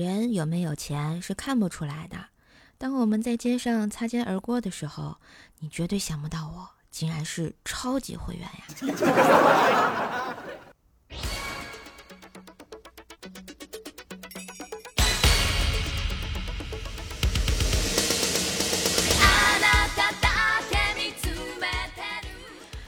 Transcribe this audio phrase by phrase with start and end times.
[0.00, 2.16] 人有没有钱是看不出来的。
[2.78, 5.18] 当我们在街上擦肩而过的时候，
[5.58, 8.64] 你绝对想不到我竟然是超级会员呀！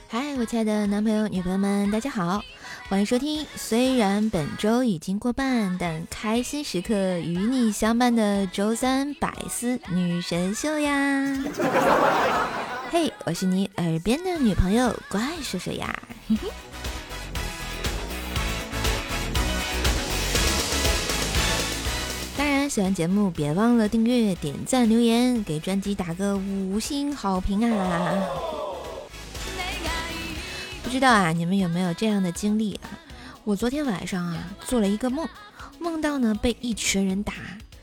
[0.09, 2.43] 嗨，我亲爱的男朋友、女朋友们，大家好。
[2.93, 11.42] 欢迎收听，虽然本周已经过半，但开心时刻与你相伴的周三百思女神秀呀！
[12.91, 15.98] 嘿，我是你耳边的女朋友怪叔叔呀！
[22.36, 28.22] 当然，喜欢节目别忘了订阅、点赞、留言，给专辑打个五星好评啊！
[30.92, 32.91] 知道啊，你们有没有这样的经历啊？
[33.45, 35.27] 我昨天晚上啊做了一个梦，
[35.78, 37.33] 梦到呢被一群人打，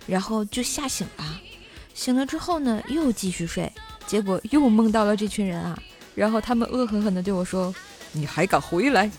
[0.06, 1.42] 然后就吓醒了。
[1.96, 3.74] 醒了之后呢又继续睡，
[4.06, 5.76] 结果又梦到了这群人啊，
[6.14, 7.74] 然后他们恶狠狠地对我说
[8.14, 9.10] ：“你还敢回来？”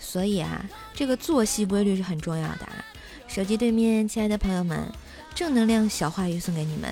[0.00, 2.66] 所以啊，这个作息规律是很重要的。
[3.28, 4.90] 手机对面，亲爱的朋友们，
[5.34, 6.90] 正能量小话语送给你们。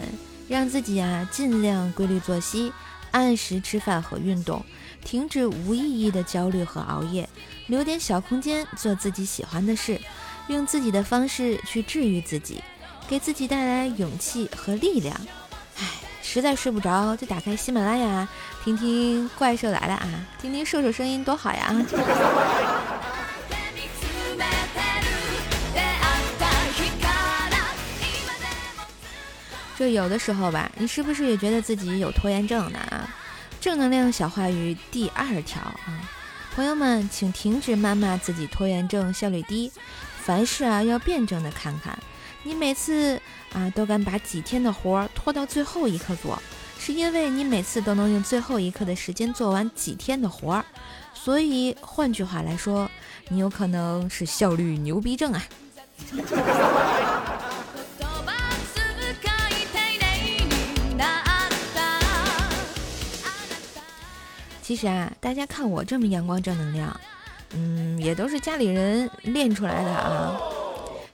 [0.50, 2.72] 让自己啊尽量规律作息，
[3.12, 4.64] 按时吃饭和运动，
[5.04, 7.28] 停止无意义的焦虑和熬夜，
[7.68, 10.00] 留点小空间做自己喜欢的事，
[10.48, 12.60] 用自己的方式去治愈自己，
[13.08, 15.16] 给自己带来勇气和力量。
[15.78, 15.86] 唉，
[16.20, 18.28] 实在睡不着就打开喜马拉雅，
[18.64, 20.08] 听听怪兽来了啊，
[20.42, 21.72] 听听兽兽声音多好呀！
[29.80, 32.78] 就有的时候吧，你是不是也觉得自己有拖延症呢？
[32.90, 33.08] 啊，
[33.62, 36.06] 正能量小话语第二条啊，
[36.54, 39.72] 朋友们，请停止谩骂自己拖延症效率低，
[40.18, 41.98] 凡事啊要辩证的看看。
[42.42, 43.18] 你每次
[43.54, 46.38] 啊都敢把几天的活拖到最后一刻做，
[46.78, 50.64] 是因为你每次都能用最后一刻的时间做完几天的活儿。
[51.14, 52.90] 所以换句话来说，
[53.30, 55.42] 你有可能是效率牛逼症啊。
[64.70, 67.00] 其实啊，大家看我这么阳光正能量，
[67.54, 70.40] 嗯，也都是家里人练出来的啊。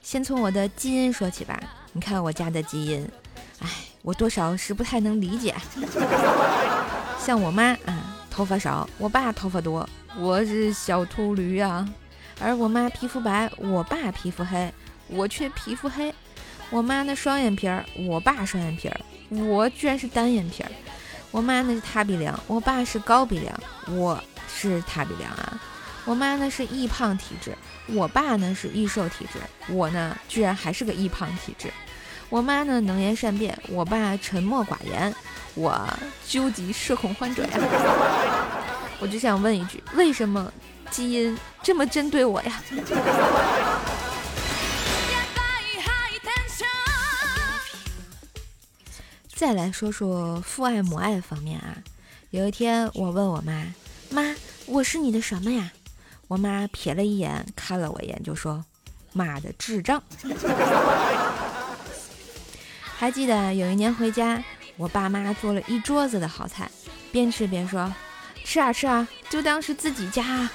[0.02, 1.58] 先从我的基因说起吧，
[1.94, 3.08] 你看我家的基因，
[3.60, 3.66] 哎，
[4.02, 5.54] 我多少是不太能理解。
[7.18, 9.88] 像我妈啊，头发少，我爸头发多，
[10.18, 11.88] 我是小秃驴啊。
[12.38, 14.70] 而我妈皮肤白，我爸皮肤黑，
[15.08, 16.14] 我却皮肤黑。
[16.68, 19.00] 我妈呢双眼皮儿，我爸双眼皮儿，
[19.30, 20.70] 我居然是单眼皮儿。
[21.30, 23.54] 我妈呢是塌鼻梁，我爸是高鼻梁，
[23.96, 25.60] 我是塌鼻梁啊。
[26.04, 27.56] 我妈呢是易胖体质，
[27.88, 31.68] 我爸呢是易瘦体质，我呢居然还是个易胖体质。
[32.28, 35.14] 我妈呢能言善辩，我爸沉默寡言，
[35.54, 35.86] 我
[36.26, 37.50] 究极社恐患者呀。
[38.98, 40.50] 我就想问一句，为什么
[40.90, 42.62] 基因这么针对我呀？
[49.36, 51.76] 再来说说父爱母爱方面啊，
[52.30, 53.66] 有一天我问我妈
[54.08, 55.70] ：“妈，我是你的什么呀？”
[56.26, 58.64] 我妈瞥了一眼，看了我一眼，就说
[59.12, 60.02] ：“妈的智障。
[62.96, 64.42] ”还记得有一年回家，
[64.78, 66.70] 我爸妈做了一桌子的好菜，
[67.12, 67.92] 边吃边说
[68.42, 70.48] ：“吃啊吃啊，就当是自己家。”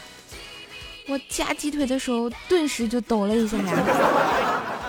[1.08, 4.81] 我夹鸡腿的时候顿时就抖了一下呀。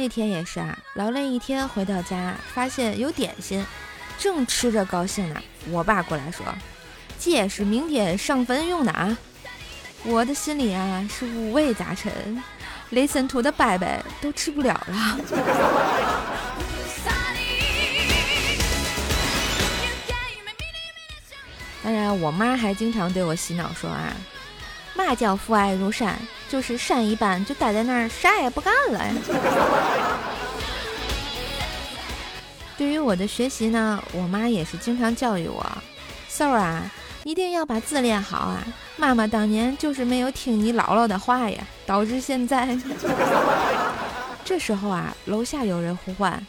[0.00, 3.62] 那天也是啊，劳累一天回到家，发现有点心，
[4.18, 6.42] 正吃着高兴呢，我爸过来说
[7.20, 9.18] ：“这是明天上坟用的啊。”
[10.04, 12.42] 我的心里啊是五味杂陈，
[12.88, 15.18] 雷森图的拜拜都吃不了了。
[21.84, 24.16] 当然，我妈还经常对我洗脑说啊。
[24.94, 29.14] 嘛叫父爱如山，就是山一般，就待在那儿啥也不干了呀。
[32.76, 35.64] 对于我的学习呢，我妈也是经常教育我
[36.30, 36.90] ：“嗖儿啊，
[37.24, 38.64] 一定要把字练好啊！
[38.96, 42.78] 妈妈当年就是没有听你姥姥的话呀，导致现在。
[44.44, 46.46] ”这时候啊，楼下有人呼唤：“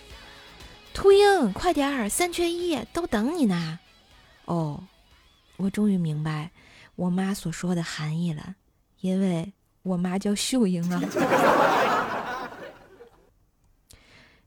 [0.94, 3.80] 秃鹰，快点儿，三缺一，都等你呢。”
[4.46, 4.82] 哦，
[5.58, 6.50] 我终于明白。
[7.01, 8.53] 我妈所说的含义了，
[9.00, 9.51] 因为
[9.81, 11.01] 我妈叫秀英啊。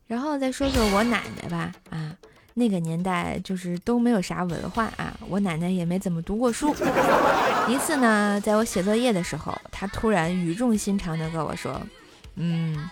[0.06, 2.14] 然后再说说我奶奶吧，啊，
[2.54, 6.72] 那个年代就是都没有啥文化啊，我奶奶也没怎么读过书。
[7.66, 11.80] 一次呢，在我写作业的时候，她突然语重心长地跟我说
[12.36, 12.88] ：“嗯，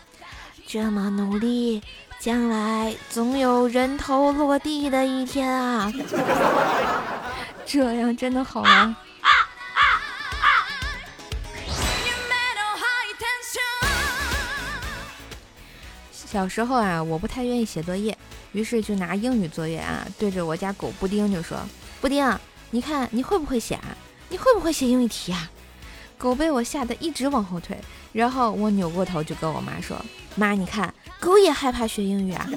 [0.67, 1.81] 这么努力，
[2.19, 5.93] 将来总有人头落地的一天啊。
[7.65, 8.97] ”这样真的好吗？
[16.33, 18.17] 小时候啊，我不太愿意写作业。
[18.53, 21.59] 于是就拿英语作业啊，对着我家狗布丁就说
[22.01, 22.27] ：“布丁，
[22.71, 23.75] 你看你会不会写？
[23.75, 23.95] 啊？
[24.31, 25.51] 你会不会写英语题啊？”
[26.17, 27.79] 狗被我吓得一直往后退，
[28.13, 30.03] 然后我扭过头就跟我妈说
[30.35, 32.49] ：“妈，你看，狗也害怕学英语啊。”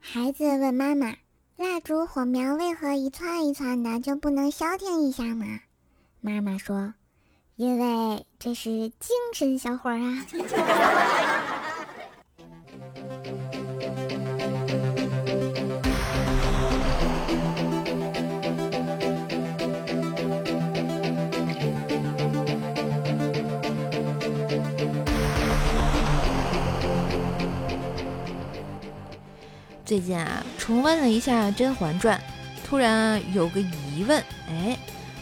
[0.00, 1.14] 孩子问妈妈
[1.56, 5.46] ：“蜡烛火苗为何一窜一窜的，就不能消停一下吗？”
[6.26, 6.92] 妈妈说。
[7.54, 8.68] 因为这是
[8.98, 10.26] 精神小伙啊！
[29.84, 32.18] 最近啊，重温了一下《甄嬛传》，
[32.68, 34.76] 突然有个疑问，哎。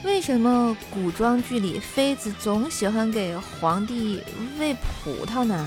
[0.05, 4.23] 为什么古装剧里妃子总喜欢给皇帝
[4.59, 5.67] 喂葡萄呢？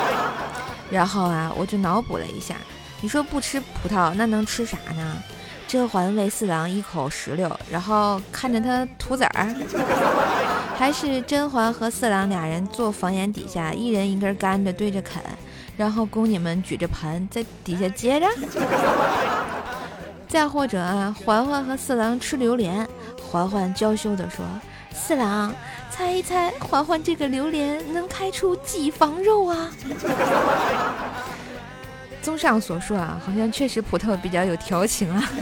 [0.90, 2.54] 然后啊，我就脑补了一下，
[3.00, 5.16] 你说不吃葡萄，那能吃啥呢？
[5.66, 9.52] 甄嬛喂四郎一口石榴，然后看着他吐籽儿，
[10.78, 15.20] 还是甄嬛和四郎俩人坐房檐底下，一人一根甘蔗对着啃，
[15.78, 18.26] 然后宫女们举着盆在底下接着？
[20.28, 22.86] 再或者啊，嬛嬛和四郎吃榴莲。
[23.36, 24.42] 嬛嬛娇羞地说
[24.94, 25.52] ：“四郎，
[25.90, 29.68] 猜一猜，嬛嬛这个榴莲能开出几房肉啊？”
[32.22, 35.22] 综上所述啊，好像确实葡萄比较有调情啊。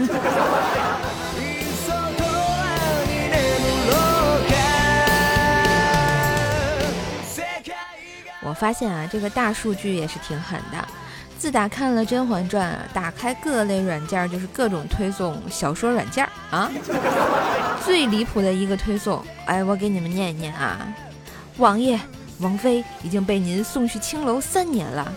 [8.42, 10.84] 我发现啊，这个大数据也是挺狠的。
[11.38, 16.70] 自打看了《甄嬛传》，啊打开各类软件就是各种推送小说软件啊。
[17.84, 20.88] 最离谱的一个推送，哎，我给你们念一念啊。
[21.58, 22.00] 王爷，
[22.38, 25.12] 王妃已经被您送去青楼三年了，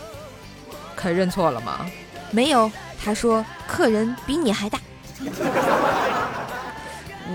[0.94, 1.86] 可认错了吗？
[2.30, 2.70] 没有，
[3.02, 4.78] 他说客人比你还大。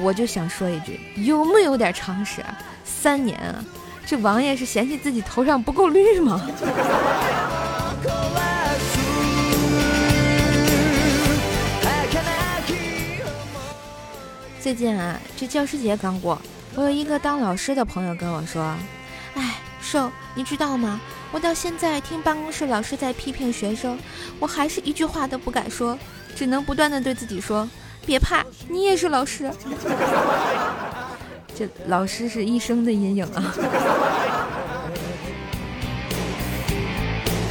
[0.02, 2.58] 我就想说一句，有没有点常识啊？
[2.84, 3.64] 三年啊，
[4.04, 6.40] 这王爷是嫌弃自己头上不够绿吗？
[14.62, 16.40] 最近啊，这教师节刚过，
[16.76, 18.62] 我有一个当老师的朋友跟我说
[19.34, 21.00] ：“哎，瘦，你知道吗？
[21.32, 23.98] 我到现在听办公室老师在批评学生，
[24.38, 25.98] 我还是一句话都不敢说，
[26.36, 27.68] 只能不断的对自己说：
[28.06, 29.50] 别怕，你也是老师。
[31.56, 33.52] 这老师是一生的阴影啊。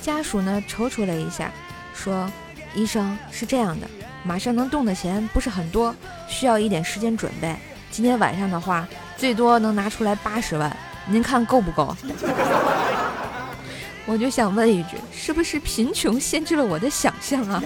[0.02, 1.52] 家属呢踌躇了一下，
[1.94, 2.30] 说
[2.74, 3.88] ：“医生是这样的，
[4.24, 5.96] 马上能动的钱不是很多，
[6.28, 7.56] 需要一点时间准备。
[7.92, 11.96] 今天晚上的话，最多能拿出来八十万，您看够不够？”
[14.08, 17.64] 我就想问一句，是不是贫穷限制了我的想象啊？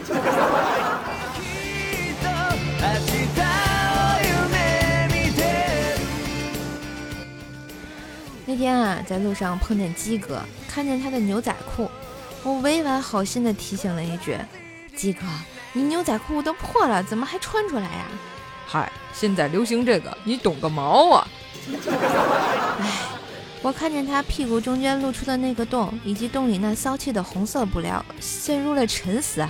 [8.48, 11.90] 那天啊，在路上碰见鸡哥，看见他的牛仔裤。
[12.46, 14.38] 我委婉好心的提醒了一句
[14.96, 15.22] ：“鸡哥，
[15.74, 18.06] 你牛仔裤都破了，怎么还穿出来呀
[18.68, 21.28] ？”“嗨，现在流行这个，你懂个毛啊！”
[22.80, 22.92] 哎，
[23.64, 29.50] 我看见他屁股中间露出的那个洞，以及洞里那骚气的红色布料，陷入了沉思啊。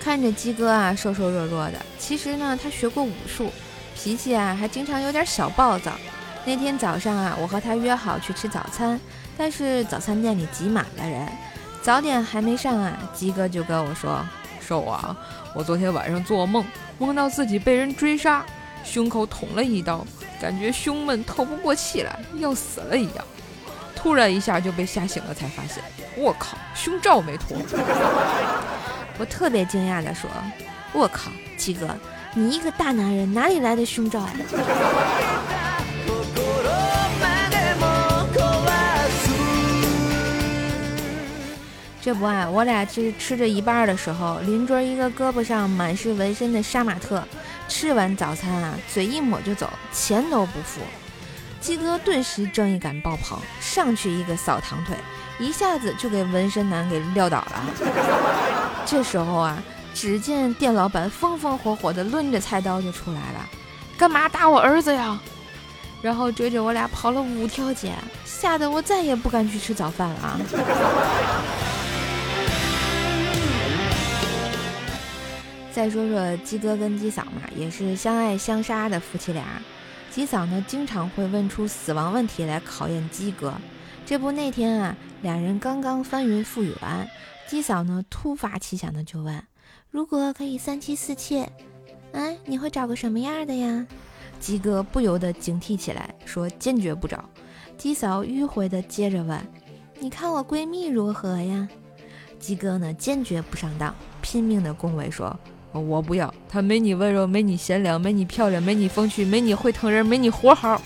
[0.00, 3.52] 看着鸡哥啊，瘦瘦弱弱的，其实呢，他学过武术，
[3.94, 5.92] 脾气啊，还经常有点小暴躁。
[6.44, 8.98] 那天早上啊，我和他约好去吃早餐，
[9.36, 11.28] 但是早餐店里挤满了人。
[11.82, 14.24] 早点还没上啊，鸡哥就跟我说
[14.60, 15.16] ：“瘦啊，
[15.54, 16.64] 我昨天晚上做梦，
[16.98, 18.44] 梦到自己被人追杀，
[18.84, 20.06] 胸口捅了一刀，
[20.40, 23.24] 感觉胸闷透不过气来，要死了一样。
[23.94, 25.82] 突然一下就被吓醒了，才发现，
[26.16, 27.56] 我靠，胸罩没脱。”
[29.18, 30.28] 我特别惊讶地说
[30.92, 31.88] ：“我靠，鸡哥，
[32.34, 34.26] 你一个大男人哪里来的胸罩
[42.02, 47.22] 这不啊，我俩这吃着一半的时候，邻桌一个胳膊上满是纹身的杀马特，
[47.68, 50.80] 吃完早餐啊，嘴一抹就走，钱都不付。
[51.60, 54.96] 鸡哥顿时正义感爆棚，上去一个扫堂腿，
[55.38, 57.62] 一下子就给纹身男给撂倒了。
[58.86, 63.46] 这时候啊，只见店老板风风火火的抡着菜刀就出来了，
[63.98, 65.20] 干嘛打我儿子呀？
[66.00, 67.92] 然后追着我俩跑了五条街，
[68.24, 70.40] 吓得我再也不敢去吃早饭了啊！
[75.80, 79.62] 再说说鸡哥跟鸡嫂嘛，也是相爱相杀的夫妻俩。
[80.10, 83.54] 鸡嫂呢，经常会问出死亡问题来考验鸡哥。
[84.04, 87.08] 这不，那天啊，两人刚刚翻云覆雨完，
[87.48, 89.42] 鸡嫂呢突发奇想的就问
[89.90, 91.50] ：“如果可以三妻四妾，
[92.12, 93.86] 哎，你会找个什么样的呀？”
[94.38, 97.24] 鸡哥不由得警惕起来，说：“坚决不找。”
[97.78, 99.40] 鸡嫂迂回的接着问
[99.98, 101.66] ：“你看我闺蜜如何呀？”
[102.38, 105.34] 鸡哥呢，坚决不上当，拼命的恭维说。
[105.72, 110.80] 我不要，她没你温柔，没你贤良，没你漂亮，没你风趣，没你会疼人，没你活好。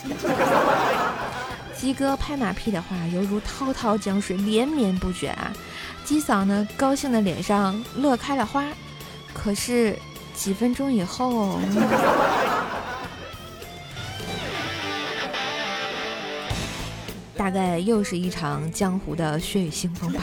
[1.77, 5.53] 鸡哥拍马屁的话犹如滔滔江水，连绵不绝啊！
[6.05, 8.65] 鸡嫂呢，高兴的脸上乐开了花。
[9.33, 9.99] 可是
[10.35, 11.59] 几分钟以后，
[17.37, 20.23] 大概又是一场江湖的血雨腥风吧。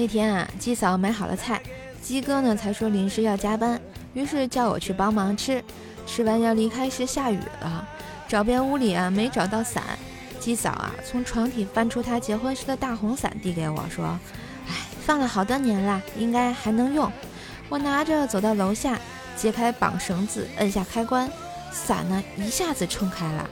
[0.00, 1.60] 那天啊，鸡嫂买好了菜，
[2.00, 3.78] 鸡哥呢才说临时要加班，
[4.14, 5.62] 于是叫我去帮忙吃。
[6.06, 7.86] 吃完要离开时下雨了，
[8.26, 9.82] 找遍屋里啊没找到伞。
[10.38, 14.18] 鸡嫂啊从床底翻出她结婚时的大红伞，递给我说
[14.70, 17.12] ：“哎，放了好多年了，应该还能用。”
[17.68, 18.98] 我拿着走到楼下，
[19.36, 21.30] 揭开绑绳子，摁下开关，
[21.70, 23.50] 伞呢一下子撑开了，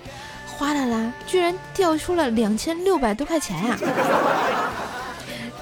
[0.57, 3.79] 哗啦啦，居然掉出了两千六百多块钱呀！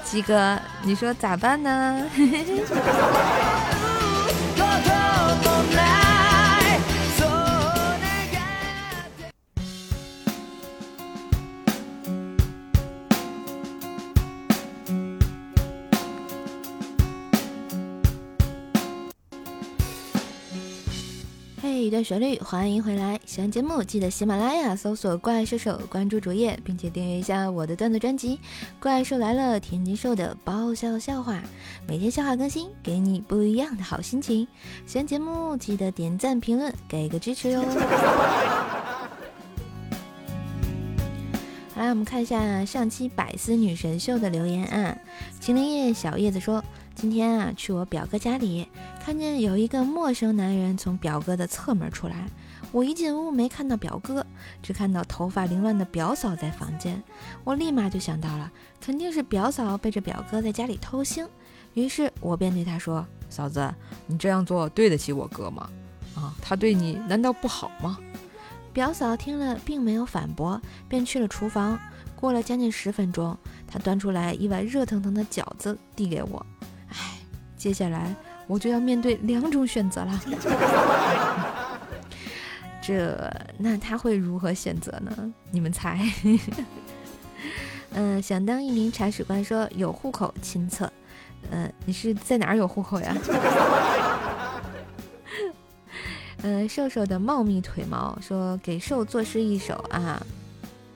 [0.09, 2.01] 鸡哥，你说咋办呢？
[21.87, 23.17] 一段旋律，欢迎回来！
[23.25, 28.35] 喜欢节目记得喜马拉雅搜索“怪兽手”，关注主页，并且订阅一下我的段子专辑
[28.77, 31.41] 《怪兽来了》，天津兽的爆笑笑话，
[31.87, 34.45] 每天笑话更新，给你不一样的好心情。
[34.85, 37.61] 喜欢节目记得点赞评论，给个支持哟！
[41.73, 44.97] 好啦，我们看一下上期百思女神秀的留言啊。
[45.39, 46.61] 秦灵叶小叶子说。
[46.97, 48.67] 今天啊，去我表哥家里，
[48.99, 52.27] 看见有一个陌生男人从表哥的侧门出来。
[52.71, 54.25] 我一进屋没看到表哥，
[54.63, 57.01] 只看到头发凌乱的表嫂在房间。
[57.43, 58.51] 我立马就想到了，
[58.81, 61.27] 肯定是表嫂背着表哥在家里偷腥。
[61.75, 63.71] 于是我便对他说：“嫂子，
[64.07, 65.69] 你这样做对得起我哥吗？
[66.15, 67.99] 啊，他对你难道不好吗？”
[68.73, 71.79] 表嫂听了并没有反驳，便去了厨房。
[72.15, 73.37] 过了将近十分钟，
[73.67, 76.43] 她端出来一碗热腾腾的饺子递给我。
[77.57, 80.21] 接下来我就要面对两种选择了，
[82.81, 85.33] 这那他会如何选择呢？
[85.51, 85.99] 你们猜？
[87.93, 90.91] 嗯，想当一名铲屎官说有户口亲测，
[91.49, 93.17] 嗯，你是在哪儿有户口呀？
[96.43, 100.23] 嗯，瘦瘦的茂密腿毛说给瘦作诗一首啊，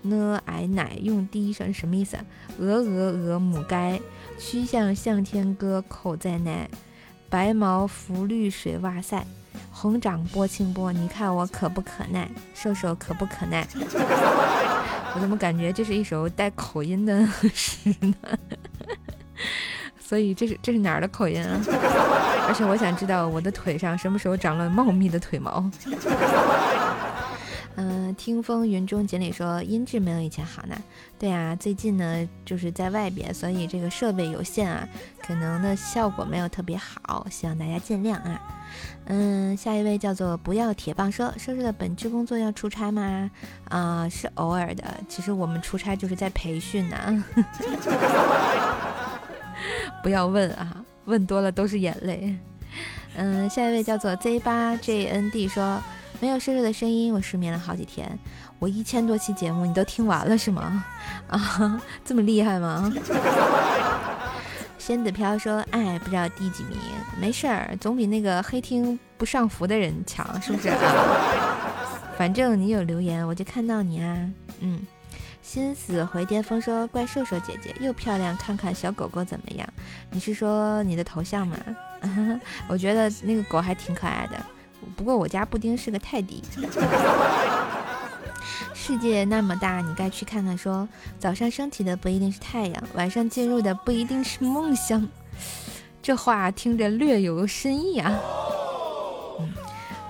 [0.04, 2.18] 呢矮奶用第一声什么意思？
[2.60, 4.00] 鹅鹅鹅母该。
[4.40, 6.70] 曲项向天歌，口在内，
[7.30, 9.26] 白毛浮绿水，哇塞，
[9.72, 12.30] 红掌拨清波，你看我可不可耐？
[12.54, 13.68] 瘦瘦可不可耐？
[15.14, 18.14] 我怎么感觉这是一首带口音的诗呢？
[20.00, 21.62] 所以这是这是哪儿的口音啊？
[22.48, 25.70] 而且我想知道我的腿上什么时候长了茂密的腿毛？
[27.76, 30.76] 嗯，听风云中锦鲤说音质没有以前好呢。
[31.18, 34.88] 对啊，最近呢就是在外边，所以这个设备有限啊，
[35.26, 38.42] 可能的效果没有特别好，希望大家见谅啊。
[39.06, 43.30] 嗯，下一位叫做不要铁棒说，说说的本职工作要出差吗？
[43.70, 44.84] 啊，是偶尔的。
[45.08, 47.24] 其实我们出差就是在培训呢。
[50.04, 52.36] 不要问啊，问多了都是眼泪。
[53.16, 55.82] 嗯，下一位叫做 Z 八 JND 说，
[56.22, 58.08] 没有瘦瘦的声音，我失眠了好几天。
[58.60, 60.86] 我一千多期节目你都听完了是吗？
[61.28, 62.94] 啊，这么厉害吗？
[64.78, 66.78] 仙子飘说，哎，不知道第几名，
[67.20, 70.70] 没事儿，总比那个黑听不上浮的人强，是不是？
[72.18, 74.30] 反正你有留言，我就看到你啊。
[74.60, 74.80] 嗯。
[75.42, 79.68] 心死回巅峰说：“怪瘦瘦姐姐又漂亮，看看小狗狗怎么样？
[80.12, 81.58] 你是说你的头像吗？
[82.70, 84.38] 我觉得那个狗还挺可爱的，
[85.02, 86.44] 不过我家布丁是个泰迪。
[88.72, 90.56] 世界那么大，你该去看看。
[90.56, 95.08] 说早上升起的不一定是太阳，晚上进入的不一定是梦乡。
[96.04, 98.14] 这话听着略有深意啊。
[99.40, 99.50] 嗯，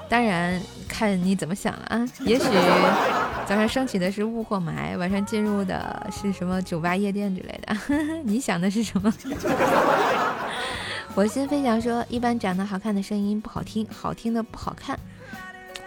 [0.10, 2.44] 当然看你怎么想了啊，也许。”
[3.48, 7.78] 早上升起的是雾或霾，晚上进入的是什么酒吧夜店之类的？
[8.26, 9.14] 你想的是什么？
[11.14, 14.98] 我心飞翔说，一般长得好看的声音不好听，好听的不好看。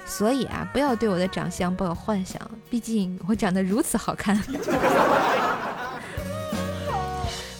[0.06, 2.38] 所以啊，不要对我的长相抱有幻想，
[2.68, 4.36] 毕竟我长得如此好看。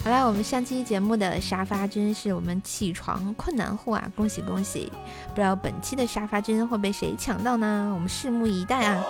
[0.05, 4.93] 好啦，我们上期节目的沙发君是我们起床困难户啊，恭喜恭喜！
[5.31, 7.91] 不知道本期的沙发君会被谁抢到呢？
[7.95, 9.03] 我们拭目以待啊！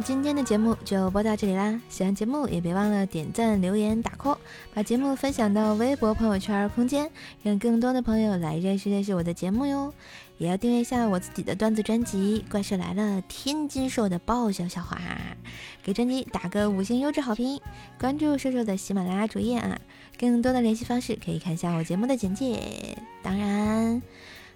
[0.00, 1.80] 今天的节目就播到这里啦。
[1.88, 4.36] 喜欢节目也别忘了点赞、留言、打 call，
[4.72, 7.10] 把节目分享到微博、朋友圈、空间，
[7.42, 9.92] 让更多的朋友来认识认识我的节目哟。
[10.36, 14.98] 也要订阅一下我自己的段子专辑《怪兽来了》，天津兽的爆笑笑话，
[15.82, 17.60] 给专辑打个五星优质好评。
[17.98, 19.80] 关注瘦瘦的喜马拉雅主页啊，
[20.16, 22.96] 更多的联系方式可以看一下我节目的简介。
[23.22, 24.00] 当然。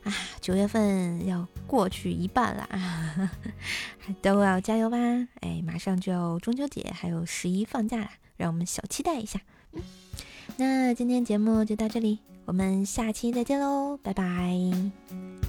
[0.04, 3.30] 啊，九月份要过去一半了啊，
[4.20, 4.96] 都要加油吧！
[5.40, 9.40] 哎，马上就要中秋节，还有十一放假了，让我们小期待一下。
[9.72, 9.82] 嗯，
[10.56, 15.41] 那今天节目就到这里，我们下期再见喽，拜拜。